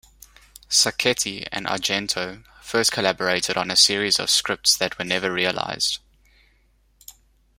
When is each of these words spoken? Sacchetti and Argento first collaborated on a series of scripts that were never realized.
Sacchetti 0.67 1.47
and 1.51 1.67
Argento 1.67 2.43
first 2.59 2.91
collaborated 2.91 3.55
on 3.55 3.69
a 3.69 3.75
series 3.75 4.17
of 4.17 4.31
scripts 4.31 4.75
that 4.75 4.97
were 4.97 5.05
never 5.05 5.31
realized. 5.31 5.99